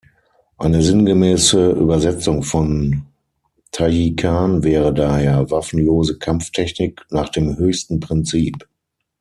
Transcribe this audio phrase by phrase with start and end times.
[0.57, 3.05] Eine sinngemäße Übersetzung von
[3.71, 8.67] „Taijiquan“ wäre daher: „Waffenlose Kampftechnik nach dem höchsten Prinzip“.